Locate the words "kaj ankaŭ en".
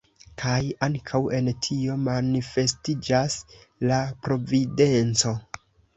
0.43-1.49